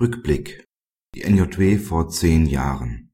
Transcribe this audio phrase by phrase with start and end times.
[0.00, 0.66] Rückblick
[1.14, 3.12] Die NJW vor zehn Jahren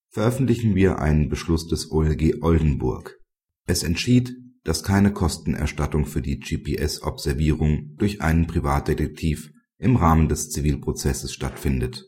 [0.09, 3.19] veröffentlichen wir einen Beschluss des OLG Oldenburg.
[3.65, 11.33] Es entschied, dass keine Kostenerstattung für die GPS-Observierung durch einen Privatdetektiv im Rahmen des Zivilprozesses
[11.33, 12.05] stattfindet.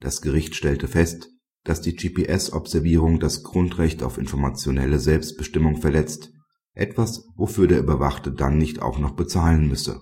[0.00, 1.30] Das Gericht stellte fest
[1.64, 6.30] dass die GPS-Observierung das Grundrecht auf informationelle Selbstbestimmung verletzt,
[6.74, 10.00] etwas, wofür der Überwachte dann nicht auch noch bezahlen müsse.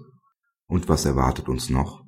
[0.67, 2.05] Und was erwartet uns noch?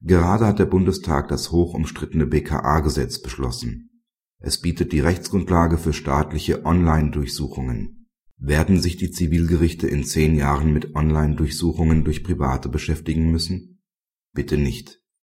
[0.00, 4.02] Gerade hat der Bundestag das hoch umstrittene BKA-Gesetz beschlossen.
[4.38, 8.08] Es bietet die Rechtsgrundlage für staatliche Online-Durchsuchungen.
[8.38, 13.82] Werden sich die Zivilgerichte in zehn Jahren mit Online-Durchsuchungen durch Private beschäftigen müssen?
[14.34, 15.00] Bitte nicht